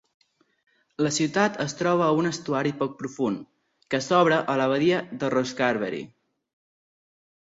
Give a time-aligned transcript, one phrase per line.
[1.07, 3.43] La ciutat es troba a un estuari poc profund,
[3.95, 6.05] que s'obre a la badia de Rosscarbery.